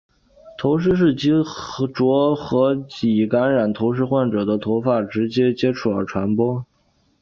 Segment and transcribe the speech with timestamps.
[0.57, 1.29] 头虱是藉
[1.93, 6.65] 着和已感染头虱患者的头发直接接触而传播。